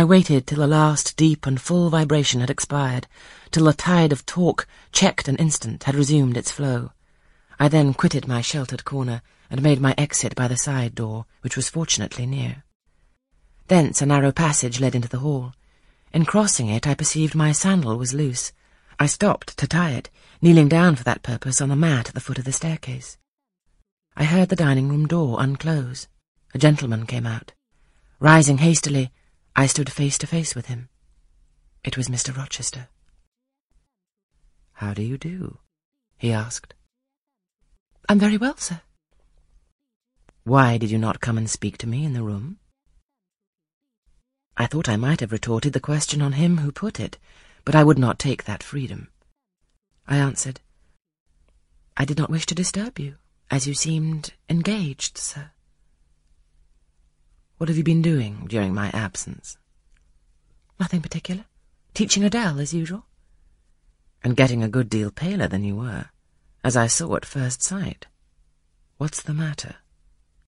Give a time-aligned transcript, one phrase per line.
[0.00, 3.06] I waited till the last deep and full vibration had expired,
[3.50, 6.92] till the tide of talk, checked an instant, had resumed its flow.
[7.58, 11.54] I then quitted my sheltered corner and made my exit by the side door, which
[11.54, 12.64] was fortunately near.
[13.68, 15.52] Thence a narrow passage led into the hall.
[16.14, 18.52] In crossing it, I perceived my sandal was loose.
[18.98, 20.08] I stopped to tie it,
[20.40, 23.18] kneeling down for that purpose on the mat at the foot of the staircase.
[24.16, 26.08] I heard the dining-room door unclose.
[26.54, 27.52] A gentleman came out.
[28.18, 29.12] Rising hastily,
[29.60, 30.88] I stood face to face with him.
[31.84, 32.34] It was Mr.
[32.34, 32.88] Rochester.
[34.72, 35.58] How do you do?
[36.16, 36.72] he asked.
[38.08, 38.80] I'm very well, sir.
[40.44, 42.58] Why did you not come and speak to me in the room?
[44.56, 47.18] I thought I might have retorted the question on him who put it,
[47.66, 49.08] but I would not take that freedom.
[50.08, 50.62] I answered,
[51.98, 53.16] I did not wish to disturb you,
[53.50, 55.50] as you seemed engaged, sir.
[57.60, 59.58] What have you been doing during my absence?
[60.80, 61.44] Nothing particular.
[61.92, 63.04] Teaching Adele, as usual.
[64.24, 66.06] And getting a good deal paler than you were,
[66.64, 68.06] as I saw at first sight.
[68.96, 69.74] What's the matter?